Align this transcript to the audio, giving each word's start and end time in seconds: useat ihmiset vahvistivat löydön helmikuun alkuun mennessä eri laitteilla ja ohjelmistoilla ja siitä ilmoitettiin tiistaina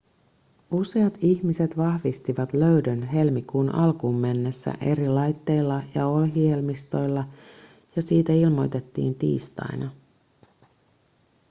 useat 0.71 1.17
ihmiset 1.21 1.77
vahvistivat 1.77 2.53
löydön 2.53 3.03
helmikuun 3.03 3.69
alkuun 3.75 4.15
mennessä 4.15 4.73
eri 4.81 5.09
laitteilla 5.09 5.81
ja 5.95 6.07
ohjelmistoilla 6.07 7.23
ja 7.95 8.01
siitä 8.01 8.33
ilmoitettiin 8.33 9.15
tiistaina 9.15 9.91